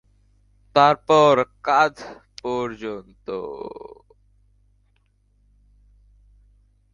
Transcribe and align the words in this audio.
তারপর 0.75 1.33
কাঁধ 1.63 1.95
পর্যন্ত। 2.43 3.27